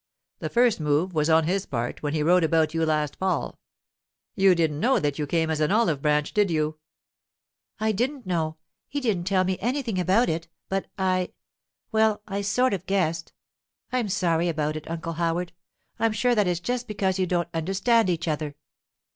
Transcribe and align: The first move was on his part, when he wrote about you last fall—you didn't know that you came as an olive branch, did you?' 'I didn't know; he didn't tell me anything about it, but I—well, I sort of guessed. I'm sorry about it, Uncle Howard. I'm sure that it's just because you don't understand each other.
The 0.39 0.49
first 0.49 0.79
move 0.79 1.13
was 1.13 1.29
on 1.29 1.43
his 1.43 1.67
part, 1.67 2.01
when 2.01 2.15
he 2.15 2.23
wrote 2.23 2.43
about 2.43 2.73
you 2.73 2.83
last 2.87 3.17
fall—you 3.17 4.55
didn't 4.55 4.79
know 4.79 4.97
that 4.97 5.19
you 5.19 5.27
came 5.27 5.51
as 5.51 5.59
an 5.59 5.71
olive 5.71 6.01
branch, 6.01 6.33
did 6.33 6.49
you?' 6.49 6.79
'I 7.79 7.91
didn't 7.91 8.25
know; 8.25 8.57
he 8.87 8.99
didn't 8.99 9.25
tell 9.25 9.43
me 9.43 9.59
anything 9.59 9.99
about 9.99 10.27
it, 10.27 10.47
but 10.69 10.87
I—well, 10.97 12.23
I 12.27 12.41
sort 12.41 12.73
of 12.73 12.87
guessed. 12.87 13.31
I'm 13.91 14.09
sorry 14.09 14.49
about 14.49 14.75
it, 14.75 14.89
Uncle 14.89 15.13
Howard. 15.13 15.53
I'm 15.99 16.13
sure 16.13 16.33
that 16.33 16.47
it's 16.47 16.59
just 16.59 16.87
because 16.87 17.19
you 17.19 17.27
don't 17.27 17.49
understand 17.53 18.09
each 18.09 18.27
other. 18.27 18.55